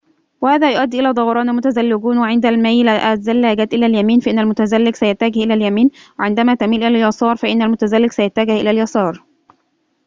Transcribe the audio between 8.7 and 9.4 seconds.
اليسار